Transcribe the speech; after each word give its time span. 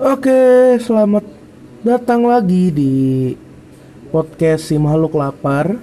Oke, 0.00 0.80
selamat 0.80 1.28
datang 1.84 2.24
lagi 2.24 2.72
di 2.72 2.92
podcast 4.08 4.72
si 4.72 4.80
makhluk 4.80 5.12
lapar. 5.12 5.76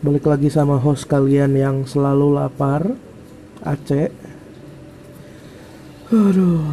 Balik 0.00 0.24
lagi 0.24 0.48
sama 0.48 0.80
host 0.80 1.04
kalian 1.04 1.52
yang 1.52 1.84
selalu 1.84 2.40
lapar, 2.40 2.96
Aceh. 3.60 4.08
Aduh, 6.08 6.64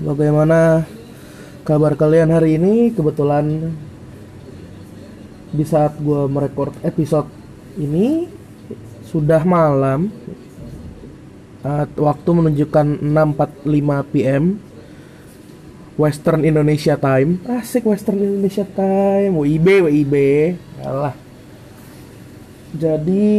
bagaimana 0.00 0.88
kabar 1.60 1.92
kalian 1.92 2.32
hari 2.32 2.56
ini? 2.56 2.96
Kebetulan 2.96 3.76
di 5.52 5.64
saat 5.68 6.00
gue 6.00 6.32
merekord 6.32 6.72
episode 6.80 7.28
ini 7.76 8.24
sudah 9.04 9.44
malam 9.44 10.08
uh, 11.66 11.84
waktu 11.98 12.30
menunjukkan 12.30 12.86
6.45 13.02 14.12
PM 14.14 14.44
Western 15.96 16.44
Indonesia 16.44 16.94
Time. 16.94 17.40
Asik 17.48 17.88
Western 17.88 18.20
Indonesia 18.20 18.62
Time. 18.68 19.32
WIB 19.34 19.66
WIB 19.90 20.14
Alah. 20.84 21.16
jadi 22.76 23.32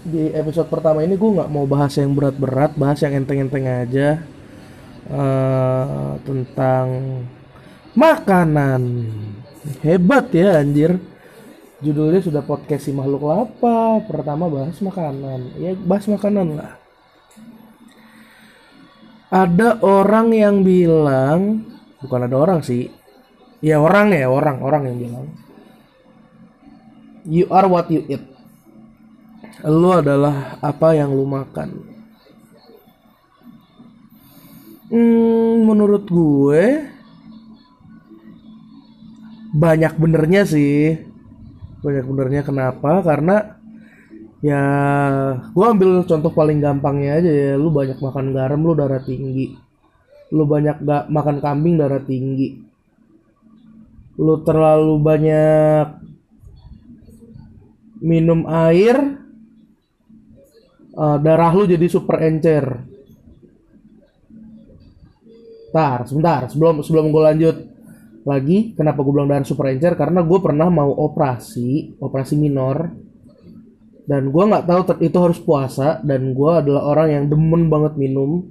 di 0.00 0.22
episode 0.32 0.72
pertama 0.72 1.04
ini 1.04 1.12
gue 1.12 1.30
nggak 1.36 1.52
mau 1.52 1.68
bahas 1.68 1.92
yang 2.00 2.16
berat-berat 2.16 2.72
bahas 2.72 3.04
yang 3.04 3.20
enteng-enteng 3.20 3.68
aja. 3.68 4.24
Uh, 5.10 6.16
tentang 6.22 6.86
makanan. 7.92 9.10
Hebat 9.84 10.32
ya 10.32 10.62
anjir. 10.62 10.96
Judulnya 11.84 12.24
sudah 12.24 12.40
podcast 12.44 12.88
si 12.88 12.92
makhluk 12.94 13.28
lapar. 13.28 14.06
Pertama 14.08 14.48
bahas 14.48 14.78
makanan. 14.80 15.60
Ya 15.60 15.76
bahas 15.76 16.08
makanan 16.08 16.56
lah 16.56 16.79
ada 19.30 19.78
orang 19.86 20.34
yang 20.34 20.66
bilang 20.66 21.62
bukan 22.02 22.26
ada 22.26 22.36
orang 22.36 22.60
sih. 22.66 22.90
Ya 23.62 23.78
orang 23.78 24.10
ya 24.10 24.26
orang 24.26 24.58
orang 24.58 24.82
yang 24.90 24.98
bilang. 24.98 25.26
You 27.22 27.46
are 27.54 27.70
what 27.70 27.86
you 27.94 28.02
eat. 28.10 28.26
Lu 29.62 29.94
adalah 29.94 30.58
apa 30.58 30.98
yang 30.98 31.14
lu 31.14 31.28
makan. 31.28 31.86
Hmm, 34.90 35.62
menurut 35.62 36.10
gue 36.10 36.90
banyak 39.54 39.94
benernya 39.94 40.42
sih. 40.42 40.98
Banyak 41.84 42.04
benernya 42.08 42.42
kenapa? 42.42 43.04
Karena 43.04 43.59
ya 44.40 44.64
gue 45.52 45.66
ambil 45.68 46.00
contoh 46.08 46.32
paling 46.32 46.58
gampangnya 46.64 47.20
aja 47.20 47.30
ya. 47.30 47.52
Lu 47.60 47.68
banyak 47.68 48.00
makan 48.00 48.32
garam 48.32 48.60
lu 48.64 48.72
darah 48.72 49.00
tinggi. 49.04 49.52
Lu 50.32 50.48
banyak 50.48 50.80
gak 50.84 51.04
makan 51.12 51.36
kambing 51.44 51.76
darah 51.76 52.00
tinggi. 52.00 52.60
Lu 54.20 54.40
terlalu 54.44 54.94
banyak 55.00 55.86
minum 58.00 58.48
air 58.48 58.96
uh, 60.96 61.18
darah 61.20 61.52
lu 61.52 61.68
jadi 61.68 61.86
super 61.88 62.24
encer. 62.24 62.64
Tar, 65.70 66.02
sebentar 66.02 66.50
sebelum 66.50 66.82
sebelum 66.82 67.14
gue 67.14 67.22
lanjut 67.22 67.56
lagi 68.26 68.74
kenapa 68.74 69.06
gue 69.06 69.12
bilang 69.14 69.30
darah 69.30 69.46
super 69.46 69.70
encer? 69.70 69.94
Karena 69.94 70.24
gue 70.24 70.38
pernah 70.42 70.66
mau 70.72 70.90
operasi 70.90 72.00
operasi 72.00 72.34
minor 72.40 73.09
dan 74.10 74.34
gue 74.34 74.42
nggak 74.42 74.66
tahu 74.66 74.80
itu 75.06 75.18
harus 75.22 75.38
puasa 75.38 76.02
dan 76.02 76.34
gue 76.34 76.50
adalah 76.50 76.82
orang 76.90 77.08
yang 77.14 77.24
demen 77.30 77.70
banget 77.70 77.94
minum. 77.94 78.50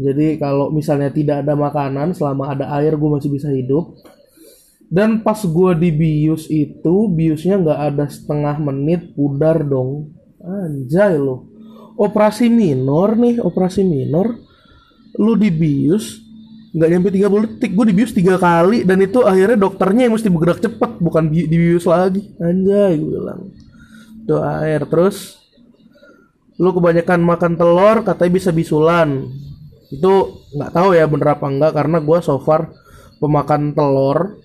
Jadi 0.00 0.40
kalau 0.40 0.72
misalnya 0.72 1.12
tidak 1.12 1.44
ada 1.44 1.52
makanan 1.52 2.16
selama 2.16 2.56
ada 2.56 2.72
air 2.80 2.96
gue 2.96 3.10
masih 3.12 3.28
bisa 3.28 3.52
hidup. 3.52 3.92
Dan 4.88 5.20
pas 5.20 5.36
gue 5.36 5.72
di 5.76 5.92
bius 5.92 6.48
itu 6.48 7.12
biusnya 7.12 7.60
nggak 7.60 7.80
ada 7.92 8.08
setengah 8.08 8.56
menit 8.56 9.12
pudar 9.12 9.60
dong. 9.68 10.16
Anjay 10.40 11.20
lo 11.20 11.50
operasi 12.00 12.48
minor 12.48 13.20
nih 13.20 13.44
operasi 13.44 13.84
minor. 13.84 14.32
Lu 15.20 15.36
di 15.36 15.52
bius 15.52 16.24
nggak 16.72 16.88
nyampe 16.88 17.12
30 17.12 17.44
detik. 17.44 17.76
Gue 17.76 17.84
dibius 17.92 18.16
tiga 18.16 18.40
kali 18.40 18.88
dan 18.88 18.96
itu 19.04 19.20
akhirnya 19.20 19.60
dokternya 19.60 20.08
yang 20.08 20.16
mesti 20.16 20.32
bergerak 20.32 20.64
cepet 20.64 20.90
bukan 21.04 21.28
di 21.28 21.44
dibius 21.44 21.84
lagi. 21.84 22.32
Anjay 22.40 22.96
gue 22.96 23.20
bilang 23.20 23.59
itu 24.24 24.36
air. 24.40 24.84
Terus 24.86 25.40
lu 26.60 26.70
kebanyakan 26.76 27.20
makan 27.24 27.52
telur 27.56 27.96
katanya 28.04 28.32
bisa 28.36 28.50
bisulan. 28.52 29.26
Itu 29.90 30.44
nggak 30.54 30.72
tahu 30.76 30.94
ya 30.94 31.08
bener 31.08 31.34
apa 31.34 31.46
enggak 31.48 31.72
karena 31.74 31.98
gue 31.98 32.18
so 32.22 32.38
far 32.38 32.70
pemakan 33.18 33.72
telur 33.74 34.38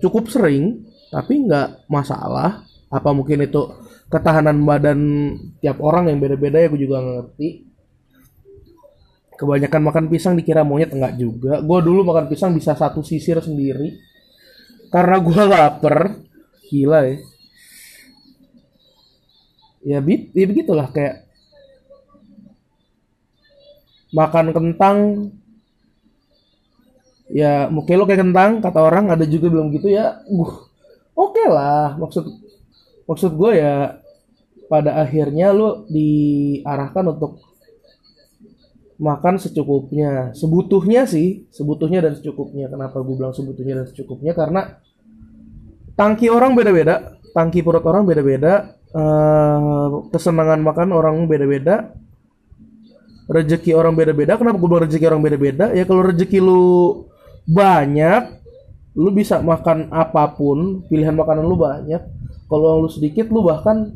cukup 0.00 0.32
sering 0.32 0.88
tapi 1.12 1.44
nggak 1.44 1.86
masalah. 1.92 2.64
Apa 2.88 3.10
mungkin 3.12 3.44
itu 3.44 3.62
ketahanan 4.06 4.62
badan 4.62 5.00
tiap 5.58 5.82
orang 5.82 6.08
yang 6.10 6.18
beda-beda 6.22 6.62
ya 6.62 6.72
gue 6.72 6.80
juga 6.80 6.98
ngerti. 7.02 7.66
Kebanyakan 9.36 9.82
makan 9.92 10.04
pisang 10.08 10.32
dikira 10.32 10.64
monyet 10.64 10.96
enggak 10.96 11.20
juga. 11.20 11.60
Gue 11.60 11.78
dulu 11.84 12.08
makan 12.08 12.24
pisang 12.32 12.56
bisa 12.56 12.72
satu 12.72 13.04
sisir 13.04 13.36
sendiri. 13.44 13.92
Karena 14.88 15.20
gue 15.20 15.42
lapar 15.44 16.16
gila 16.66 17.04
ya 17.04 17.35
ya, 19.86 20.02
bit, 20.02 20.34
ya 20.34 20.46
begitulah 20.50 20.90
kayak 20.90 21.22
makan 24.10 24.50
kentang. 24.50 24.98
Ya 27.26 27.66
mungkin 27.66 27.98
lo 27.98 28.06
kayak 28.06 28.22
kentang 28.22 28.62
kata 28.62 28.78
orang 28.82 29.10
ada 29.10 29.26
juga 29.26 29.50
belum 29.50 29.74
gitu 29.74 29.90
ya 29.90 30.22
uh, 30.30 30.52
oke 31.14 31.34
okay 31.34 31.46
lah. 31.50 31.98
Maksud 31.98 32.22
maksud 33.06 33.34
gue 33.34 33.50
ya 33.58 33.98
pada 34.70 34.98
akhirnya 35.02 35.50
lo 35.50 35.86
diarahkan 35.90 37.18
untuk 37.18 37.42
makan 39.02 39.42
secukupnya. 39.42 40.30
Sebutuhnya 40.38 41.02
sih 41.10 41.50
sebutuhnya 41.50 41.98
dan 41.98 42.14
secukupnya. 42.14 42.70
Kenapa 42.70 43.02
gue 43.02 43.14
bilang 43.18 43.34
sebutuhnya 43.34 43.82
dan 43.82 43.86
secukupnya? 43.90 44.30
Karena 44.30 44.78
tangki 45.98 46.30
orang 46.30 46.54
beda-beda 46.54 47.18
tangki 47.36 47.60
perut 47.60 47.84
orang 47.84 48.08
beda-beda 48.08 48.80
uh, 48.96 49.75
kesenangan 50.12 50.60
makan 50.62 50.88
orang 50.94 51.26
beda-beda 51.26 51.92
rezeki 53.26 53.74
orang 53.74 53.94
beda-beda. 53.94 54.38
Kenapa 54.38 54.56
gue 54.58 54.68
bilang 54.70 54.84
rezeki 54.86 55.06
orang 55.10 55.22
beda-beda? 55.22 55.66
Ya 55.74 55.84
kalau 55.84 56.02
rezeki 56.06 56.38
lu 56.38 56.64
banyak 57.46 58.38
lu 58.96 59.12
bisa 59.12 59.44
makan 59.44 59.92
apa 59.92 60.32
pun 60.34 60.86
pilihan 60.88 61.12
makanan 61.12 61.44
lu 61.44 61.58
banyak. 61.58 62.02
Kalau 62.46 62.86
lu 62.86 62.88
sedikit 62.88 63.28
lu 63.28 63.42
bahkan 63.42 63.92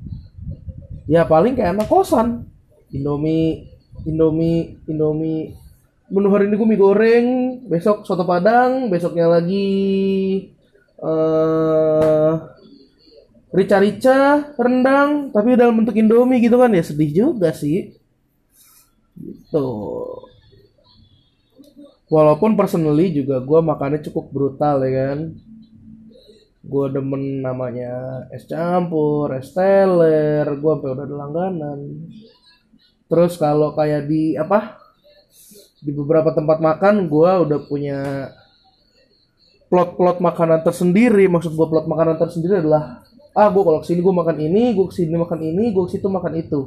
ya 1.06 1.24
paling 1.24 1.54
kayak 1.54 1.78
anak 1.78 1.88
kosan. 1.88 2.50
Indomie 2.90 3.70
Indomie 4.04 4.76
Indomie. 4.90 5.54
Menu 6.10 6.26
hari 6.34 6.50
ini 6.50 6.58
gue 6.58 6.66
mie 6.66 6.74
goreng 6.74 7.26
besok 7.70 8.02
soto 8.02 8.26
padang 8.26 8.90
besoknya 8.90 9.30
lagi 9.30 9.70
uh, 10.98 12.34
rica-rica 13.50 14.50
rendang 14.54 15.34
tapi 15.34 15.58
dalam 15.58 15.82
bentuk 15.82 15.98
Indomie 15.98 16.42
gitu 16.42 16.56
kan. 16.58 16.70
Ya 16.70 16.82
sedih 16.86 17.10
juga 17.10 17.50
sih. 17.50 17.94
Gitu. 19.18 19.68
Walaupun 22.10 22.58
personally 22.58 23.14
juga 23.14 23.38
gue 23.38 23.60
makannya 23.62 24.02
cukup 24.10 24.34
brutal 24.34 24.82
ya 24.82 24.90
kan. 24.90 25.18
Gue 26.60 26.86
demen 26.92 27.40
namanya 27.40 28.26
es 28.34 28.44
campur 28.46 29.32
es 29.34 29.50
teler 29.54 30.44
gue 30.44 30.72
sampai 30.74 30.90
udah 30.90 31.04
ada 31.06 31.16
langganan. 31.16 31.78
Terus 33.10 33.34
kalau 33.38 33.74
kayak 33.74 34.06
di 34.06 34.38
apa 34.38 34.78
di 35.80 35.90
beberapa 35.90 36.30
tempat 36.36 36.60
makan 36.60 37.08
gue 37.08 37.30
udah 37.46 37.58
punya 37.66 38.30
plot-plot 39.70 40.18
makanan 40.18 40.66
tersendiri. 40.66 41.30
Maksud 41.30 41.54
gue 41.54 41.66
plot 41.66 41.86
makanan 41.86 42.18
tersendiri 42.18 42.58
adalah 42.58 43.06
ah 43.30 43.48
gue 43.48 43.62
kalau 43.62 43.78
ke 43.78 43.86
sini 43.86 44.00
gue 44.02 44.14
makan 44.14 44.36
ini 44.42 44.62
gue 44.74 44.86
ke 44.90 44.94
sini 44.94 45.14
makan 45.14 45.40
ini 45.42 45.70
gue 45.70 45.82
ke 45.86 45.90
situ 45.94 46.06
makan 46.10 46.32
itu. 46.34 46.60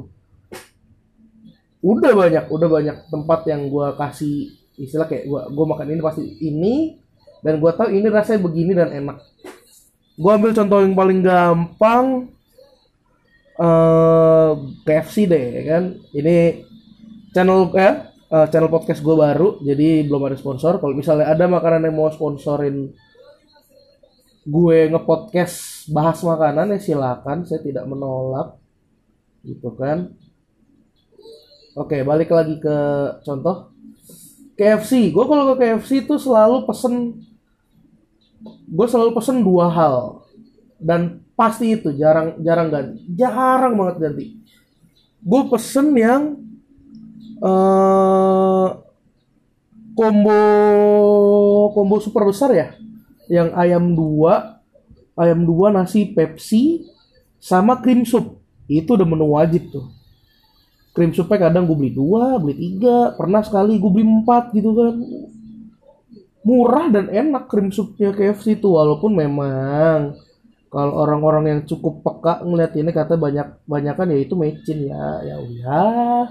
Udah 1.84 2.12
banyak 2.16 2.44
udah 2.48 2.68
banyak 2.68 2.96
tempat 3.12 3.40
yang 3.48 3.68
gue 3.68 3.86
kasih 4.00 4.36
istilah 4.80 5.06
kayak 5.06 5.28
gue 5.28 5.40
gue 5.52 5.66
makan 5.68 5.86
ini 5.92 6.00
pasti 6.00 6.24
ini 6.40 6.74
dan 7.44 7.60
gue 7.60 7.70
tahu 7.76 7.92
ini 7.92 8.06
rasanya 8.08 8.40
begini 8.40 8.72
dan 8.72 8.90
enak. 8.90 9.20
Gue 10.16 10.30
ambil 10.32 10.56
contoh 10.56 10.78
yang 10.80 10.96
paling 10.96 11.20
gampang 11.20 12.06
uh, 13.60 13.64
eh, 13.64 14.52
KFC 14.88 15.28
deh 15.28 15.44
ya 15.60 15.62
kan? 15.68 15.84
Ini 16.16 16.64
channel 17.36 17.68
ya 17.76 18.14
uh, 18.32 18.46
channel 18.48 18.72
podcast 18.72 19.04
gue 19.04 19.12
baru 19.12 19.60
jadi 19.60 20.08
belum 20.08 20.32
ada 20.32 20.36
sponsor. 20.40 20.80
Kalau 20.80 20.96
misalnya 20.96 21.28
ada 21.28 21.44
makanan 21.44 21.84
yang 21.84 21.94
mau 22.00 22.08
sponsorin 22.08 22.96
gue 24.44 24.78
ngepodcast 24.92 25.73
bahas 25.90 26.20
makanan 26.24 26.76
ya 26.76 26.80
silakan. 26.80 27.44
Saya 27.44 27.60
tidak 27.60 27.84
menolak. 27.84 28.56
Gitu 29.44 29.68
kan. 29.76 30.12
Oke 31.74 32.06
balik 32.06 32.30
lagi 32.30 32.56
ke 32.62 32.76
contoh. 33.26 33.74
KFC 34.54 35.10
gue 35.10 35.24
kalau 35.26 35.50
ke 35.52 35.66
KFC 35.66 36.06
tuh 36.06 36.22
selalu 36.22 36.62
pesen 36.70 37.18
gue 38.70 38.86
selalu 38.86 39.10
pesen 39.12 39.42
dua 39.42 39.66
hal. 39.68 40.22
Dan 40.78 41.26
pasti 41.34 41.74
itu 41.74 41.90
jarang 41.98 42.38
jarang 42.40 42.70
ganti. 42.70 43.02
Jarang 43.18 43.74
banget 43.74 43.96
ganti. 43.98 44.26
Gue 45.20 45.42
pesen 45.50 45.90
yang 45.98 46.22
eh 47.42 48.68
combo 49.98 50.40
combo 51.74 51.96
super 51.98 52.30
besar 52.30 52.54
ya. 52.54 52.68
Yang 53.26 53.48
ayam 53.58 53.98
dua 53.98 54.53
ayam 55.14 55.46
dua 55.46 55.70
nasi 55.70 56.10
Pepsi 56.10 56.86
sama 57.38 57.78
cream 57.78 58.02
soup 58.06 58.40
itu 58.70 58.96
udah 58.96 59.06
menu 59.06 59.36
wajib 59.36 59.68
tuh. 59.70 59.86
Cream 60.94 61.10
soupnya 61.10 61.50
kadang 61.50 61.66
gue 61.66 61.74
beli 61.74 61.92
dua 61.92 62.38
beli 62.38 62.54
tiga. 62.54 63.12
Pernah 63.18 63.42
sekali 63.42 63.76
gue 63.76 63.90
beli 63.90 64.06
empat 64.06 64.54
gitu 64.54 64.70
kan. 64.72 64.94
Murah 66.44 66.86
dan 66.92 67.08
enak 67.10 67.50
cream 67.50 67.72
soupnya 67.74 68.14
KFC 68.14 68.60
itu 68.60 68.68
walaupun 68.68 69.16
memang 69.16 70.14
kalau 70.70 71.06
orang-orang 71.06 71.44
yang 71.50 71.60
cukup 71.66 72.04
peka 72.04 72.42
ngeliat 72.44 72.74
ini 72.74 72.90
kata 72.90 73.14
banyak 73.18 73.62
banyakan 73.66 74.12
ya 74.14 74.18
itu 74.22 74.34
mecin 74.38 74.78
ya. 74.86 75.06
Ya 75.26 75.36
udah. 75.42 76.22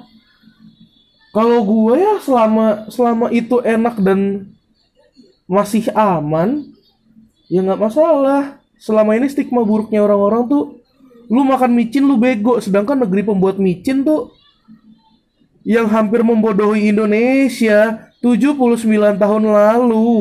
Kalau 1.34 1.60
gue 1.66 1.94
ya 1.98 2.22
selama 2.22 2.88
selama 2.94 3.28
itu 3.34 3.58
enak 3.60 4.00
dan 4.00 4.54
masih 5.44 5.92
aman 5.92 6.72
ya 7.52 7.60
nggak 7.60 7.82
masalah 7.84 8.63
selama 8.84 9.16
ini 9.16 9.32
stigma 9.32 9.64
buruknya 9.64 10.04
orang-orang 10.04 10.44
tuh 10.52 10.64
lu 11.32 11.48
makan 11.48 11.72
micin 11.72 12.04
lu 12.04 12.20
bego. 12.20 12.60
Sedangkan 12.60 13.00
negeri 13.00 13.24
pembuat 13.24 13.56
micin 13.56 14.04
tuh 14.04 14.36
yang 15.64 15.88
hampir 15.88 16.20
membodohi 16.20 16.92
Indonesia 16.92 18.12
79 18.20 18.92
tahun 19.16 19.44
lalu. 19.48 20.12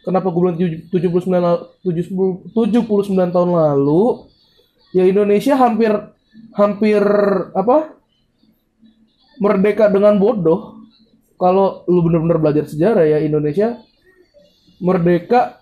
Kenapa 0.00 0.32
gue 0.32 0.40
bilang 0.40 0.56
79 0.56 1.28
la- 1.36 1.68
70 1.84 2.56
79 2.56 3.34
tahun 3.34 3.50
lalu? 3.52 4.24
Ya 4.96 5.04
Indonesia 5.04 5.52
hampir 5.60 5.92
hampir 6.56 7.02
apa? 7.52 7.92
Merdeka 9.36 9.92
dengan 9.92 10.16
bodoh. 10.16 10.80
Kalau 11.36 11.84
lu 11.84 12.00
bener-bener 12.00 12.40
belajar 12.40 12.64
sejarah 12.64 13.04
ya 13.04 13.20
Indonesia 13.20 13.76
merdeka 14.80 15.60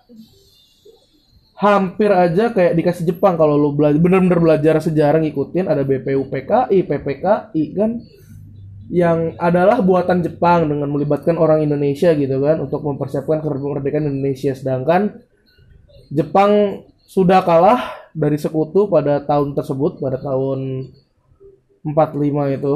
hampir 1.55 2.11
aja 2.11 2.51
kayak 2.51 2.75
dikasih 2.75 3.15
Jepang 3.15 3.39
kalau 3.39 3.55
lu 3.55 3.71
belajar 3.71 3.95
bener-bener 3.95 4.39
belajar 4.43 4.75
sejarah 4.83 5.23
ngikutin 5.23 5.71
ada 5.71 5.87
BPUPKI, 5.87 6.83
PPKI 6.83 7.63
kan 7.71 7.91
yang 8.91 9.33
adalah 9.41 9.81
buatan 9.81 10.21
Jepang 10.21 10.69
dengan 10.69 10.91
melibatkan 10.91 11.39
orang 11.39 11.63
Indonesia 11.65 12.13
gitu 12.13 12.37
kan 12.43 12.61
untuk 12.61 12.85
mempersiapkan 12.85 13.41
kemerdekaan 13.41 14.05
Indonesia. 14.05 14.53
Sedangkan 14.53 15.25
Jepang 16.13 16.83
sudah 17.07 17.41
kalah 17.41 18.11
dari 18.13 18.35
sekutu 18.35 18.85
pada 18.91 19.23
tahun 19.23 19.57
tersebut 19.57 20.03
pada 20.03 20.21
tahun 20.21 20.91
45 21.85 22.57
itu 22.57 22.75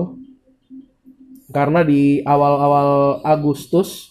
karena 1.49 1.81
di 1.81 2.21
awal-awal 2.25 3.21
Agustus 3.25 4.08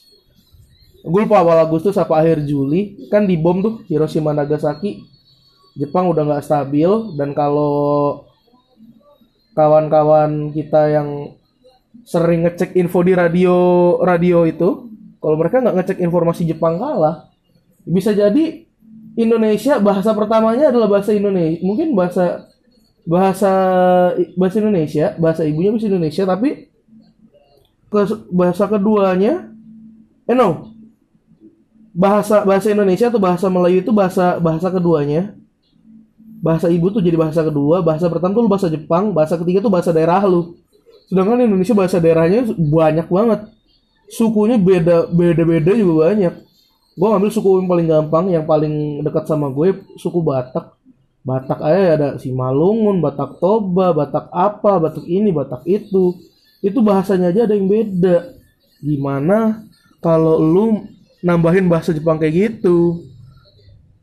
gue 1.05 1.21
lupa 1.25 1.43
awal 1.43 1.63
Agustus 1.63 1.95
apa 1.99 2.19
akhir 2.19 2.43
Juli. 2.47 3.09
Kan 3.13 3.27
dibom 3.31 3.63
tuh 3.63 3.75
Hiroshima 3.87 4.35
Nagasaki. 4.35 5.05
Jepang 5.79 6.11
udah 6.11 6.27
nggak 6.27 6.43
stabil 6.43 6.91
dan 7.15 7.31
kalau 7.39 8.27
kawan-kawan 9.55 10.51
kita 10.51 10.91
yang 10.91 11.39
sering 12.03 12.43
ngecek 12.43 12.75
info 12.75 13.03
di 13.07 13.15
radio 13.15 13.55
radio 14.03 14.43
itu 14.43 14.91
kalau 15.23 15.39
mereka 15.39 15.63
nggak 15.63 15.77
ngecek 15.79 15.99
informasi 16.03 16.51
Jepang 16.51 16.83
kalah. 16.83 17.31
Bisa 17.87 18.11
jadi 18.11 18.67
Indonesia 19.15 19.79
bahasa 19.79 20.15
pertamanya 20.15 20.75
adalah 20.75 20.91
bahasa 20.91 21.15
Indonesia. 21.15 21.63
Mungkin 21.63 21.95
bahasa 21.95 22.51
bahasa 23.09 23.53
bahasa 24.37 24.57
Indonesia 24.61 25.17
bahasa 25.17 25.43
ibunya 25.49 25.73
bahasa 25.73 25.89
Indonesia 25.89 26.23
tapi 26.29 26.69
bahasa 28.29 28.69
keduanya 28.69 29.49
eh 30.29 30.37
no 30.37 30.77
bahasa 31.99 32.47
bahasa 32.47 32.71
Indonesia 32.71 33.11
atau 33.11 33.19
bahasa 33.19 33.51
Melayu 33.51 33.83
itu 33.83 33.91
bahasa 33.91 34.39
bahasa 34.39 34.71
keduanya? 34.71 35.35
Bahasa 36.39 36.71
ibu 36.71 36.87
tuh 36.95 37.03
jadi 37.03 37.19
bahasa 37.19 37.43
kedua 37.43 37.83
bahasa 37.83 38.07
pertama 38.07 38.39
tuh 38.39 38.47
bahasa 38.47 38.71
Jepang 38.71 39.11
bahasa 39.11 39.35
ketiga 39.35 39.59
tuh 39.59 39.73
bahasa 39.75 39.91
daerah 39.91 40.23
lu. 40.23 40.55
Sedangkan 41.11 41.43
Indonesia 41.43 41.75
bahasa 41.75 41.99
daerahnya 41.99 42.47
banyak 42.55 43.11
banget. 43.11 43.41
Sukunya 44.07 44.55
beda 44.55 45.11
beda 45.11 45.43
beda 45.43 45.73
juga 45.75 46.15
banyak. 46.15 46.35
Gue 46.95 47.09
ngambil 47.11 47.31
suku 47.35 47.49
yang 47.59 47.69
paling 47.71 47.87
gampang 47.91 48.25
yang 48.31 48.45
paling 48.47 49.03
dekat 49.03 49.27
sama 49.27 49.51
gue 49.51 49.83
suku 49.99 50.23
Batak. 50.23 50.79
Batak 51.27 51.59
aja 51.67 51.83
ada 51.99 52.09
Simalungun 52.23 53.03
Batak 53.03 53.43
Toba 53.43 53.91
Batak 53.91 54.31
apa 54.31 54.79
Batak 54.79 55.03
ini 55.11 55.35
Batak 55.35 55.67
itu. 55.67 56.15
Itu 56.63 56.79
bahasanya 56.79 57.35
aja 57.35 57.51
ada 57.51 57.59
yang 57.59 57.67
beda. 57.67 58.39
Gimana 58.79 59.67
kalau 59.99 60.39
lu 60.39 60.87
nambahin 61.25 61.67
bahasa 61.67 61.91
Jepang 61.91 62.17
kayak 62.19 62.35
gitu. 62.35 63.05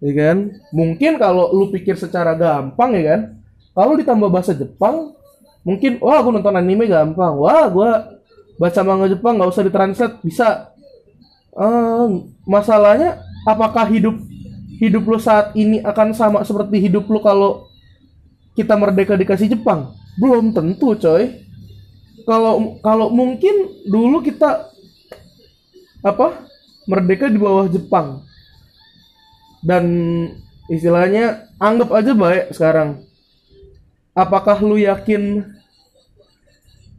Ya 0.04 0.12
kan? 0.12 0.52
Mungkin 0.76 1.18
kalau 1.18 1.50
lu 1.56 1.72
pikir 1.72 1.96
secara 1.96 2.36
gampang 2.36 2.94
ya 3.00 3.04
kan? 3.16 3.22
Kalau 3.76 3.94
ditambah 3.96 4.30
bahasa 4.32 4.52
Jepang 4.56 5.16
mungkin 5.66 5.98
wah 5.98 6.22
gue 6.22 6.32
nonton 6.36 6.56
anime 6.56 6.86
gampang. 6.86 7.34
Wah 7.40 7.66
gue 7.72 7.92
baca 8.56 8.82
manga 8.84 9.08
Jepang 9.08 9.40
nggak 9.40 9.52
usah 9.52 9.64
ditranslate. 9.66 10.20
Bisa. 10.22 10.72
Masalahnya 12.44 13.24
apakah 13.48 13.88
hidup 13.88 14.20
hidup 14.76 15.08
lu 15.08 15.16
saat 15.16 15.56
ini 15.56 15.80
akan 15.80 16.12
sama 16.12 16.44
seperti 16.44 16.84
hidup 16.84 17.08
lu 17.08 17.24
kalau 17.24 17.72
kita 18.60 18.76
merdeka 18.76 19.16
dikasih 19.16 19.56
Jepang? 19.56 19.96
Belum 20.20 20.52
tentu 20.52 20.92
coy. 21.00 21.48
Kalau 22.28 22.80
kalau 22.84 23.08
mungkin 23.08 23.84
dulu 23.88 24.20
kita 24.20 24.68
apa 26.04 26.46
merdeka 26.86 27.30
di 27.30 27.38
bawah 27.38 27.70
Jepang. 27.70 28.26
Dan 29.66 29.86
istilahnya 30.70 31.50
anggap 31.58 31.90
aja 31.94 32.14
baik 32.14 32.54
sekarang. 32.54 33.02
Apakah 34.16 34.62
lu 34.64 34.80
yakin 34.80 35.44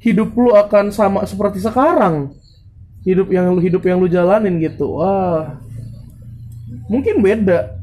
hidup 0.03 0.35
lu 0.37 0.53
akan 0.53 0.93
sama 0.93 1.25
seperti 1.25 1.63
sekarang? 1.63 2.35
Hidup 3.07 3.31
yang 3.31 3.55
lu 3.55 3.63
hidup 3.63 3.83
yang 3.87 4.03
lu 4.03 4.11
jalanin 4.11 4.59
gitu. 4.59 4.99
Wah. 4.99 5.63
Mungkin 6.91 7.23
beda. 7.23 7.79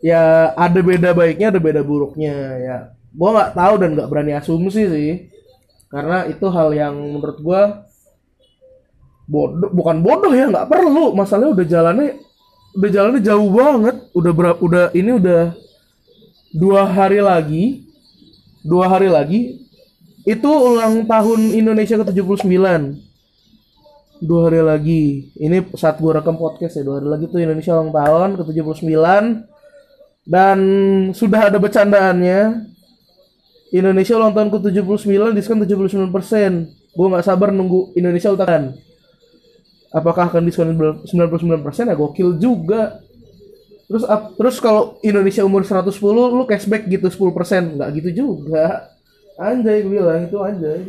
Ya 0.00 0.52
ada 0.56 0.80
beda 0.80 1.12
baiknya 1.12 1.52
ada 1.52 1.60
beda 1.60 1.80
buruknya. 1.84 2.36
Ya 2.60 2.76
gua 3.12 3.36
nggak 3.36 3.52
tahu 3.56 3.74
dan 3.80 3.90
nggak 3.96 4.08
berani 4.08 4.32
asumsi 4.36 4.84
sih. 4.88 5.12
Karena 5.90 6.28
itu 6.28 6.46
hal 6.46 6.70
yang 6.76 6.94
menurut 6.94 7.40
gua 7.42 7.89
bodoh 9.30 9.70
bukan 9.70 10.02
bodoh 10.02 10.34
ya 10.34 10.50
nggak 10.50 10.66
perlu. 10.66 11.14
Masalahnya 11.14 11.54
udah 11.54 11.66
jalannya 11.66 12.08
udah 12.74 12.90
jalannya 12.90 13.20
jauh 13.22 13.48
banget. 13.54 13.96
Udah 14.10 14.32
berapa 14.34 14.58
udah 14.58 14.84
ini 14.90 15.10
udah 15.14 15.54
dua 16.50 16.82
hari 16.90 17.22
lagi 17.22 17.86
dua 18.66 18.90
hari 18.90 19.06
lagi. 19.06 19.62
Itu 20.26 20.50
ulang 20.50 21.08
tahun 21.08 21.56
Indonesia 21.56 21.96
ke 21.96 22.12
79 22.12 22.44
dua 24.20 24.40
hari 24.50 24.60
lagi. 24.60 25.32
Ini 25.40 25.64
saat 25.78 25.96
gue 25.96 26.12
rekam 26.12 26.36
podcast 26.36 26.76
ya 26.76 26.84
dua 26.84 27.00
hari 27.00 27.08
lagi 27.08 27.24
tuh 27.30 27.40
Indonesia 27.40 27.72
ulang 27.72 27.88
tahun 27.88 28.36
ke 28.36 28.42
79 28.52 29.48
dan 30.28 30.58
sudah 31.16 31.48
ada 31.48 31.56
bercandaannya. 31.56 32.68
Indonesia 33.70 34.18
ulang 34.18 34.34
tahun 34.34 34.50
ke 34.50 34.58
79 34.82 35.32
diskon 35.32 35.62
79 35.64 36.12
persen. 36.12 36.68
Gue 36.92 37.06
nggak 37.08 37.24
sabar 37.24 37.48
nunggu 37.54 37.96
Indonesia 37.96 38.28
ulang 38.28 38.44
tahun 38.44 38.89
apakah 39.90 40.30
akan 40.30 40.46
diskon 40.46 40.70
99 41.06 41.66
persen? 41.66 41.90
Ya 41.90 41.96
gokil 41.98 42.38
juga. 42.38 43.02
Terus 43.90 44.06
ap- 44.06 44.38
terus 44.38 44.62
kalau 44.62 45.02
Indonesia 45.02 45.42
umur 45.42 45.66
110 45.66 46.30
lu 46.30 46.46
cashback 46.46 46.86
gitu 46.86 47.10
10 47.10 47.34
persen. 47.34 47.74
Nggak 47.74 47.90
gitu 47.98 48.10
juga. 48.26 48.86
Anjay 49.34 49.82
gue 49.82 49.98
bilang 49.98 50.26
itu 50.30 50.38
anjay. 50.38 50.80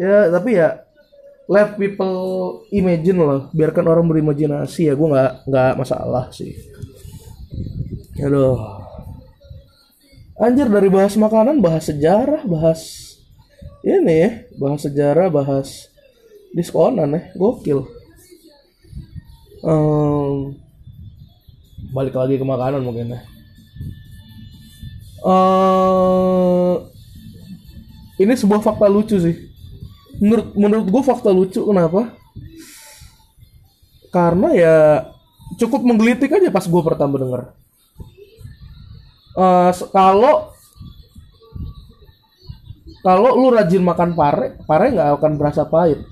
Ya 0.00 0.26
tapi 0.26 0.58
ya 0.58 0.82
let 1.46 1.78
people 1.78 2.66
imagine 2.74 3.18
loh. 3.22 3.46
Biarkan 3.54 3.86
orang 3.86 4.06
berimajinasi. 4.10 4.90
Ya 4.90 4.94
gue 4.98 5.08
nggak 5.08 5.46
nggak 5.46 5.72
masalah 5.78 6.34
sih. 6.34 6.58
Aduh. 8.18 8.58
Anjir 10.42 10.66
dari 10.66 10.90
bahas 10.90 11.14
makanan 11.14 11.62
bahas 11.62 11.86
sejarah 11.86 12.42
bahas 12.42 13.14
ini 13.86 14.14
ya 14.26 14.30
bahas 14.58 14.82
sejarah 14.82 15.30
bahas 15.30 15.86
diskonan 16.50 17.14
ya. 17.14 17.22
Gokil 17.38 18.01
Em, 19.62 20.58
balik 21.94 22.14
lagi 22.18 22.34
ke 22.34 22.42
makanan 22.42 22.82
mungkin 22.82 23.14
ya. 23.14 23.20
Eh, 25.22 26.74
ini 28.18 28.34
sebuah 28.34 28.58
fakta 28.58 28.90
lucu 28.90 29.22
sih. 29.22 29.36
Menurut 30.18 30.54
menurut 30.58 30.86
gue 30.90 31.02
fakta 31.02 31.30
lucu 31.30 31.62
kenapa? 31.62 32.10
Karena 34.10 34.48
ya 34.52 34.76
cukup 35.62 35.86
menggelitik 35.86 36.30
aja 36.30 36.50
pas 36.50 36.66
gue 36.66 36.82
pertama 36.82 37.22
denger. 37.22 37.42
Eh, 39.38 39.70
se- 39.72 39.88
kalau 39.94 40.50
kalau 43.02 43.34
lu 43.38 43.50
rajin 43.50 43.82
makan 43.82 44.14
pare 44.14 44.58
pare 44.62 44.90
nggak 44.94 45.18
akan 45.18 45.32
berasa 45.38 45.66
pahit 45.66 46.02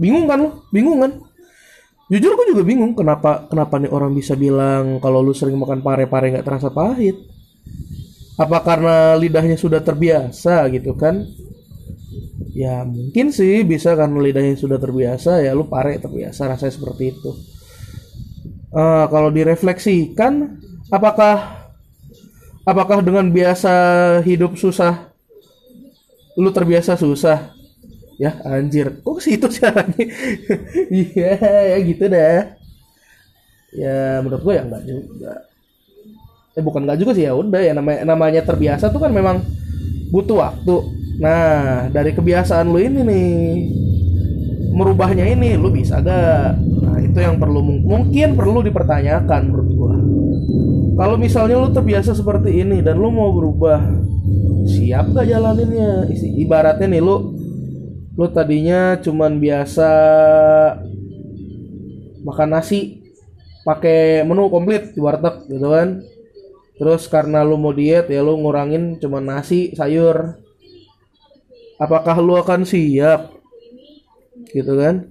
bingung 0.00 0.24
kan 0.24 0.38
lu? 0.40 0.50
Bingung 0.72 0.98
kan? 1.04 1.12
Jujur 2.10 2.34
gue 2.34 2.46
juga 2.50 2.66
bingung 2.66 2.96
kenapa 2.98 3.46
kenapa 3.46 3.78
nih 3.78 3.92
orang 3.92 4.10
bisa 4.16 4.34
bilang 4.34 4.98
kalau 4.98 5.22
lu 5.22 5.30
sering 5.30 5.54
makan 5.54 5.78
pare-pare 5.78 6.34
nggak 6.34 6.42
terasa 6.42 6.72
pahit? 6.72 7.14
Apa 8.34 8.64
karena 8.66 9.14
lidahnya 9.14 9.54
sudah 9.54 9.78
terbiasa 9.78 10.66
gitu 10.74 10.98
kan? 10.98 11.22
Ya 12.50 12.82
mungkin 12.82 13.30
sih 13.30 13.62
bisa 13.62 13.94
karena 13.94 14.18
lidahnya 14.18 14.58
sudah 14.58 14.80
terbiasa 14.82 15.38
ya 15.44 15.54
lu 15.54 15.70
pare 15.70 16.02
terbiasa 16.02 16.50
rasanya 16.50 16.74
seperti 16.74 17.14
itu. 17.14 17.30
Eh, 18.74 19.06
kalau 19.06 19.30
direfleksikan 19.30 20.58
apakah 20.90 21.68
apakah 22.66 23.06
dengan 23.06 23.30
biasa 23.30 23.70
hidup 24.26 24.58
susah? 24.58 25.14
Lu 26.34 26.50
terbiasa 26.50 26.98
susah 26.98 27.59
ya 28.20 28.36
anjir. 28.44 29.00
Kok 29.00 29.16
ke 29.16 29.22
situ 29.24 29.48
sih 29.48 29.64
arahnya? 29.64 30.04
Iya 31.00 31.32
ya 31.72 31.76
gitu 31.80 32.04
dah. 32.12 32.52
Ya 33.72 34.20
menurut 34.20 34.44
gue 34.44 34.54
ya 34.60 34.62
enggak 34.68 34.84
juga. 34.84 35.32
Eh 36.52 36.60
bukan 36.60 36.84
enggak 36.84 37.00
juga 37.00 37.12
sih 37.16 37.24
ya 37.24 37.32
udah. 37.32 37.60
Ya 37.64 37.72
namanya 37.72 38.04
namanya 38.04 38.44
terbiasa 38.44 38.92
tuh 38.92 39.00
kan 39.00 39.08
memang 39.16 39.40
butuh 40.12 40.36
waktu. 40.36 40.76
Nah 41.16 41.88
dari 41.88 42.12
kebiasaan 42.12 42.68
lu 42.68 42.76
ini 42.76 43.00
nih 43.00 43.32
merubahnya 44.70 45.24
ini 45.26 45.58
lu 45.58 45.68
bisa 45.74 45.98
gak 45.98 46.56
nah 46.80 46.96
itu 47.02 47.18
yang 47.18 47.42
perlu 47.42 47.58
mungkin 47.60 48.38
perlu 48.38 48.60
dipertanyakan 48.60 49.40
menurut 49.48 49.70
gua. 49.74 49.96
Kalau 51.00 51.16
misalnya 51.16 51.56
lu 51.56 51.72
terbiasa 51.72 52.12
seperti 52.12 52.60
ini 52.60 52.84
dan 52.84 53.00
lu 53.00 53.08
mau 53.08 53.32
berubah 53.32 53.80
siap 54.68 55.16
gak 55.16 55.24
jalaninnya? 55.24 56.04
Ibaratnya 56.12 56.86
nih 56.86 57.00
lu 57.00 57.39
lu 58.18 58.26
tadinya 58.30 58.98
cuman 58.98 59.38
biasa 59.38 59.90
makan 62.26 62.48
nasi 62.52 63.00
pakai 63.62 64.26
menu 64.26 64.50
komplit 64.50 64.96
di 64.96 65.00
warteg 65.00 65.46
gitu 65.46 65.68
kan. 65.70 66.02
Terus 66.80 67.04
karena 67.12 67.44
lu 67.44 67.60
mau 67.60 67.76
diet 67.76 68.08
ya 68.08 68.24
lu 68.24 68.40
ngurangin 68.40 68.96
cuman 68.98 69.24
nasi 69.36 69.76
sayur. 69.76 70.40
Apakah 71.80 72.16
lu 72.20 72.36
akan 72.36 72.64
siap? 72.64 73.32
Gitu 74.52 74.72
kan. 74.76 75.08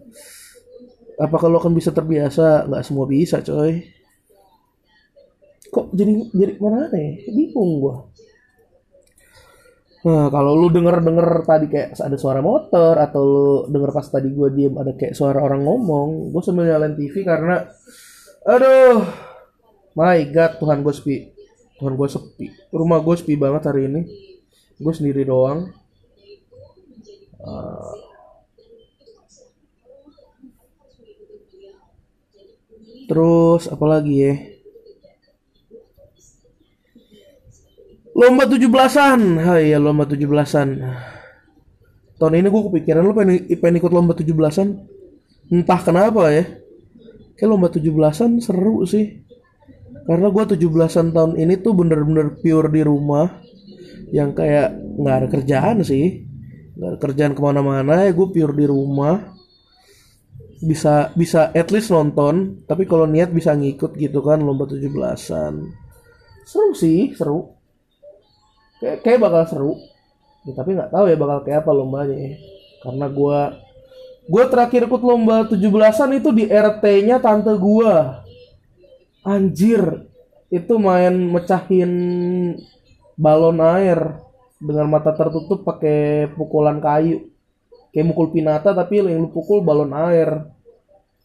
Apakah 1.17 1.49
lu 1.49 1.57
akan 1.61 1.73
bisa 1.77 1.93
terbiasa? 1.93 2.65
Nggak 2.65 2.83
semua 2.85 3.05
bisa 3.05 3.41
coy. 3.41 3.85
Kok 5.69 5.93
jadi 5.93 6.13
jadi 6.33 6.53
mana 6.57 6.89
ya 6.89 7.29
bingung 7.29 7.77
gua 7.77 8.09
Nah, 9.99 10.31
kalau 10.31 10.55
lu 10.55 10.71
denger-denger 10.71 11.43
tadi 11.43 11.67
kayak 11.67 11.99
ada 11.99 12.15
suara 12.15 12.39
motor 12.39 12.95
atau 12.95 13.21
lu 13.21 13.47
denger 13.67 13.91
pas 13.91 14.07
tadi 14.07 14.31
gua 14.31 14.47
diem 14.47 14.71
ada 14.79 14.95
kayak 14.95 15.11
suara 15.11 15.43
orang 15.43 15.67
ngomong, 15.67 16.31
gue 16.31 16.39
sambil 16.39 16.71
nyalain 16.71 16.95
TV 16.95 17.27
karena 17.27 17.67
aduh 18.47 19.03
my 19.99 20.23
god 20.31 20.55
Tuhan 20.55 20.79
gue 20.87 20.93
sepi. 20.95 21.17
Tuhan 21.79 21.99
gue 21.99 22.07
sepi. 22.07 22.47
Rumah 22.71 22.99
gue 23.03 23.15
sepi 23.19 23.33
banget 23.35 23.67
hari 23.67 23.91
ini. 23.91 24.01
Gue 24.79 24.93
sendiri 24.95 25.27
doang. 25.27 25.67
Eh, 27.39 27.95
terus 33.07 33.67
apalagi 33.67 34.15
ya 34.15 34.33
lomba 38.19 38.43
17-an 38.43 39.21
hai 39.39 39.71
ya 39.71 39.79
lomba 39.79 40.03
17-an 40.03 40.69
tahun 42.19 42.33
ini 42.35 42.47
gue 42.51 42.63
kepikiran 42.67 43.01
lu 43.07 43.15
pengen, 43.15 43.47
pengen 43.47 43.79
ikut 43.79 43.91
lomba 43.95 44.11
17-an 44.11 44.67
entah 45.49 45.81
kenapa 45.81 46.29
ya. 46.29 46.45
Kayak 47.39 47.49
lomba 47.49 47.71
17-an 47.71 48.43
seru 48.43 48.83
sih. 48.83 49.23
Karena 50.03 50.27
gue 50.27 50.43
17-an 50.43 51.15
tahun 51.15 51.31
ini 51.39 51.63
tuh 51.63 51.73
bener-bener 51.79 52.35
pure 52.43 52.67
di 52.67 52.81
rumah. 52.83 53.39
Yang 54.11 54.29
kayak 54.35 54.67
nggak 54.99 55.15
ada 55.15 55.27
kerjaan 55.31 55.77
sih. 55.87 56.27
Nggak 56.75 56.89
ada 56.91 56.97
kerjaan 56.99 57.33
ke 57.33 57.41
mana-mana 57.41 58.03
ya 58.03 58.11
gue 58.11 58.27
pure 58.27 58.51
di 58.51 58.65
rumah. 58.67 59.15
Bisa 60.59 61.15
bisa 61.15 61.55
at 61.55 61.71
least 61.71 61.95
nonton. 61.95 62.67
Tapi 62.67 62.83
kalau 62.83 63.07
niat 63.07 63.31
bisa 63.31 63.55
ngikut 63.55 63.95
gitu 63.95 64.19
kan 64.19 64.43
lomba 64.43 64.67
17-an 64.67 65.87
seru 66.49 66.73
sih 66.73 67.13
seru 67.13 67.58
kayak 68.79 68.97
kayak 69.05 69.19
bakal 69.19 69.43
seru. 69.47 69.73
Ya, 70.47 70.55
tapi 70.55 70.75
nggak 70.75 70.91
tahu 70.91 71.05
ya 71.11 71.17
bakal 71.19 71.37
kayak 71.43 71.59
apa 71.67 71.71
lombanya 71.75 72.15
ya. 72.15 72.33
karena 72.79 73.11
gue 73.11 73.39
gue 74.29 74.43
terakhir 74.47 74.87
ikut 74.87 75.03
lomba 75.03 75.43
17-an 75.51 76.11
itu 76.15 76.29
di 76.31 76.47
RT-nya 76.47 77.19
tante 77.19 77.51
gue 77.59 77.93
anjir 79.27 80.07
itu 80.49 80.73
main 80.79 81.11
mecahin 81.11 81.91
balon 83.19 83.59
air 83.59 84.15
dengan 84.59 84.87
mata 84.91 85.11
tertutup 85.15 85.61
pakai 85.63 86.31
pukulan 86.33 86.79
kayu. 86.81 87.29
Kayak 87.89 88.05
mukul 88.13 88.29
pinata 88.29 88.71
tapi 88.71 89.01
yang 89.01 89.25
lu 89.25 89.29
pukul 89.33 89.61
balon 89.61 89.91
air. 89.93 90.45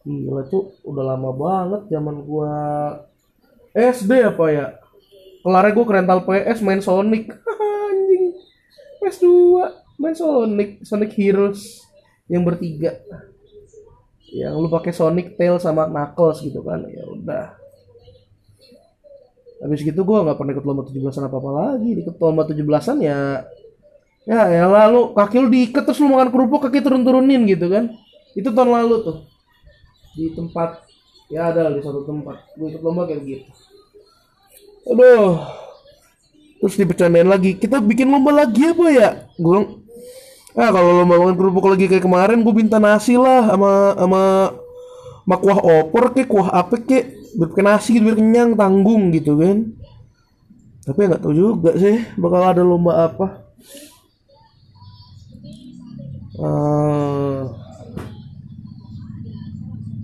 Gila 0.05 0.45
tuh 0.49 0.77
udah 0.85 1.03
lama 1.13 1.33
banget 1.33 1.81
zaman 1.89 2.21
gua 2.21 2.53
SD 3.73 4.11
apa 4.21 4.45
ya 4.53 4.65
kelarnya 5.45 5.77
gua 5.77 5.85
ke 5.85 5.93
rental 5.93 6.19
PS 6.25 6.59
main 6.65 6.81
Sonic. 6.81 7.29
Anjing. 7.29 8.33
PS2 8.97 9.29
main 10.01 10.17
Sonic. 10.17 10.81
Sonic 10.81 11.13
Heroes 11.13 11.85
yang 12.25 12.41
bertiga. 12.41 12.97
Yang 14.33 14.53
lu 14.57 14.67
pakai 14.73 14.89
Sonic 14.89 15.37
Tail 15.37 15.61
sama 15.61 15.85
Knuckles 15.85 16.41
gitu 16.41 16.65
kan 16.65 16.81
ya 16.89 17.05
udah. 17.05 17.53
Habis 19.61 19.85
gitu 19.85 20.01
gua 20.01 20.25
nggak 20.25 20.37
pernah 20.41 20.51
ikut 20.57 20.65
lomba 20.65 20.81
17-an 20.89 21.29
apa 21.29 21.37
apa 21.37 21.51
lagi. 21.53 21.89
Ikut 21.93 22.17
lomba 22.17 22.41
17-an 22.49 22.97
ya 23.05 23.45
ya 24.25 24.49
ya 24.49 24.65
lalu 24.65 25.13
kaki 25.13 25.37
lu 25.37 25.53
diikat 25.53 25.85
terus 25.85 26.01
lu 26.01 26.09
makan 26.09 26.33
kerupuk 26.33 26.65
kaki 26.65 26.81
turun 26.81 27.05
turunin 27.05 27.45
gitu 27.45 27.69
kan. 27.69 27.93
Itu 28.33 28.49
tahun 28.49 28.73
lalu 28.73 28.95
tuh. 29.05 29.17
Di 30.17 30.33
tempat 30.33 30.89
ya 31.29 31.53
ada 31.53 31.69
di 31.69 31.85
satu 31.85 32.01
tempat. 32.01 32.57
Gue 32.57 32.73
ikut 32.73 32.81
lomba 32.81 33.05
kayak 33.05 33.21
gitu 33.21 33.64
aduh. 34.89 35.41
Terus 36.61 36.75
dipercandain 36.81 37.29
lagi. 37.29 37.53
Kita 37.57 37.77
bikin 37.77 38.09
lomba 38.09 38.33
lagi 38.33 38.65
apa 38.65 38.85
ya? 38.89 39.09
Gue 39.37 39.49
bilang 39.53 39.67
ah 40.55 40.69
kalau 40.71 41.03
lomba 41.03 41.19
makan 41.19 41.35
kerupuk 41.35 41.67
lagi 41.67 41.85
kayak 41.91 42.07
kemarin 42.07 42.39
gue 42.41 42.53
minta 42.55 42.79
nasi 42.79 43.19
lah 43.19 43.51
sama 43.51 43.71
sama 43.99 44.21
kuah 45.37 45.59
opor 45.59 46.15
kek 46.15 46.31
kuah 46.31 46.47
apa 46.47 46.79
kek 46.79 47.35
biar 47.35 47.51
pakai 47.51 47.63
nasi 47.67 47.99
gitu 47.99 48.07
biar 48.07 48.17
kenyang 48.17 48.57
tanggung 48.57 49.11
gitu 49.11 49.35
kan. 49.37 49.75
Tapi 50.85 50.99
nggak 51.05 51.21
tahu 51.21 51.33
juga 51.35 51.71
sih 51.75 52.01
bakal 52.15 52.41
ada 52.41 52.63
lomba 52.63 53.09
apa. 53.09 53.27
Eh, 56.35 57.41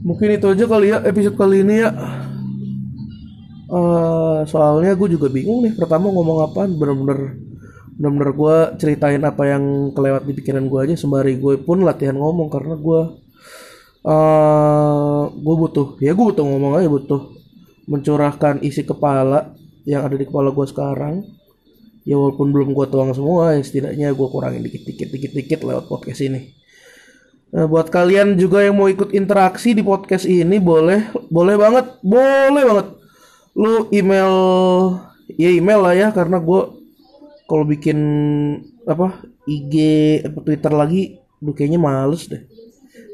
mungkin 0.06 0.28
itu 0.32 0.48
aja 0.48 0.64
kali 0.64 0.96
ya 0.96 0.98
episode 1.04 1.36
kali 1.36 1.60
ini 1.64 1.84
ya 1.84 1.92
Eh, 3.72 4.40
soalnya 4.52 4.92
gue 5.00 5.16
juga 5.16 5.32
bingung 5.32 5.64
nih 5.64 5.80
pertama 5.80 6.12
ngomong 6.12 6.44
apaan 6.44 6.76
bener-bener 6.76 7.40
bener-bener 7.96 8.30
gue 8.36 8.56
ceritain 8.84 9.24
apa 9.24 9.48
yang 9.48 9.96
kelewat 9.96 10.28
di 10.28 10.34
pikiran 10.36 10.68
gue 10.68 10.80
aja 10.92 10.96
sembari 11.00 11.40
gue 11.40 11.56
pun 11.64 11.80
latihan 11.88 12.20
ngomong 12.20 12.52
karena 12.52 12.76
gue 12.76 13.02
eh 14.02 15.24
gue 15.32 15.56
butuh 15.56 15.96
ya 16.04 16.12
gue 16.12 16.26
butuh 16.36 16.44
ngomong 16.44 16.84
aja 16.84 16.90
butuh 16.92 17.32
mencurahkan 17.88 18.60
isi 18.60 18.84
kepala 18.84 19.56
yang 19.88 20.06
ada 20.06 20.16
di 20.20 20.26
kepala 20.28 20.54
gue 20.54 20.68
sekarang. 20.68 21.26
Ya 22.02 22.18
walaupun 22.18 22.50
belum 22.50 22.74
gue 22.74 22.86
tuang 22.90 23.14
semua 23.14 23.54
ya 23.54 23.62
setidaknya 23.62 24.10
gue 24.10 24.28
kurangin 24.28 24.66
dikit-dikit 24.66 25.08
dikit-dikit 25.14 25.60
lewat 25.62 25.86
podcast 25.86 26.22
ini. 26.26 26.50
Nah, 27.52 27.68
buat 27.68 27.92
kalian 27.94 28.40
juga 28.40 28.64
yang 28.64 28.80
mau 28.80 28.90
ikut 28.90 29.14
interaksi 29.14 29.76
di 29.76 29.84
podcast 29.86 30.26
ini 30.26 30.58
boleh 30.58 31.14
boleh 31.30 31.56
banget 31.60 31.86
boleh 32.02 32.64
banget 32.64 32.88
lu 33.56 33.88
email 33.92 34.34
ya 35.36 35.50
email 35.52 35.80
lah 35.84 35.94
ya 35.96 36.08
karena 36.12 36.40
gue 36.40 36.62
kalau 37.48 37.68
bikin 37.68 38.00
apa 38.88 39.24
IG 39.44 39.76
apa 40.24 40.40
Twitter 40.40 40.72
lagi 40.72 41.20
duh 41.42 41.52
kayaknya 41.52 41.80
males 41.82 42.30
deh. 42.30 42.44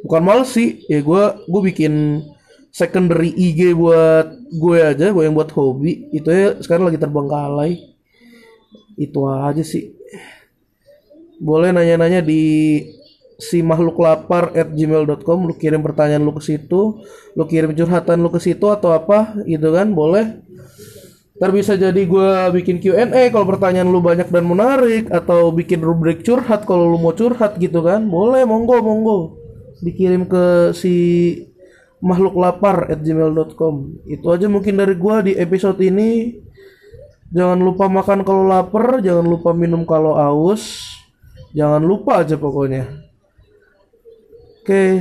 Bukan 0.05 0.21
males 0.21 0.53
sih 0.53 0.85
ya 0.85 1.01
gue 1.01 1.23
gue 1.47 1.61
bikin 1.73 2.21
secondary 2.69 3.33
IG 3.33 3.73
buat 3.73 4.29
gue 4.53 4.77
aja 4.77 5.09
gue 5.09 5.23
yang 5.25 5.33
buat 5.33 5.49
hobi. 5.55 6.11
Itu 6.13 6.29
ya 6.29 6.59
sekarang 6.61 6.91
lagi 6.91 7.01
terbengkalai 7.01 7.97
itu 8.97 9.19
aja 9.25 9.63
sih. 9.65 9.93
Boleh 11.37 11.69
nanya-nanya 11.69 12.25
di 12.25 12.41
si 13.37 13.61
makhluk 13.61 14.01
lapar 14.01 14.49
at 14.57 14.73
gmail.com 14.73 15.39
lu 15.45 15.53
kirim 15.53 15.85
pertanyaan 15.85 16.25
lu 16.25 16.33
ke 16.33 16.41
situ 16.41 17.05
lu 17.37 17.43
kirim 17.45 17.69
curhatan 17.77 18.17
lu 18.25 18.33
ke 18.33 18.41
situ 18.41 18.65
atau 18.65 18.91
apa 18.91 19.37
gitu 19.45 19.69
kan 19.71 19.93
boleh. 19.93 20.41
Ntar 21.37 21.53
bisa 21.53 21.77
jadi 21.77 22.01
gue 22.01 22.29
bikin 22.57 22.81
Q&A 22.81 23.29
kalau 23.29 23.45
pertanyaan 23.45 23.93
lu 23.93 24.01
banyak 24.01 24.25
dan 24.33 24.41
menarik 24.41 25.05
atau 25.13 25.53
bikin 25.53 25.85
rubrik 25.85 26.25
curhat 26.25 26.65
kalau 26.65 26.89
lu 26.89 26.97
mau 26.97 27.13
curhat 27.13 27.61
gitu 27.61 27.85
kan. 27.85 28.09
Boleh 28.09 28.41
monggo 28.41 28.81
monggo. 28.81 29.19
Dikirim 29.85 30.25
ke 30.25 30.73
si 30.73 30.93
makhluk 32.01 32.33
lapar 32.41 32.89
at 32.89 33.05
gmail.com 33.05 34.01
itu 34.09 34.25
aja 34.33 34.49
mungkin 34.49 34.81
dari 34.81 34.97
gue 34.97 35.15
di 35.29 35.33
episode 35.37 35.77
ini. 35.85 36.41
Jangan 37.29 37.61
lupa 37.61 37.85
makan 37.85 38.25
kalau 38.25 38.49
lapar 38.49 38.97
jangan 39.05 39.29
lupa 39.29 39.53
minum 39.53 39.85
kalau 39.85 40.17
aus 40.17 40.89
jangan 41.53 41.83
lupa 41.85 42.23
aja 42.23 42.39
pokoknya 42.39 43.06
Oke, 44.67 44.99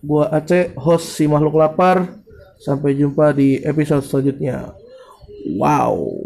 gua 0.00 0.32
Aceh, 0.32 0.72
host 0.72 1.20
si 1.20 1.28
makhluk 1.28 1.60
lapar. 1.60 2.16
Sampai 2.56 2.96
jumpa 2.96 3.36
di 3.36 3.60
episode 3.60 4.00
selanjutnya. 4.08 4.72
Wow. 5.52 6.16